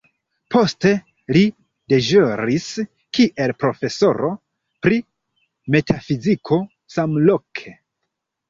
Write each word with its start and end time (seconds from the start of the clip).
Poste 0.53 0.91
li 1.37 1.41
deĵoris 1.93 2.65
kiel 3.17 3.53
profesoro 3.65 4.33
pri 4.87 4.99
metafiziko 5.77 6.59
samloke. 6.97 7.77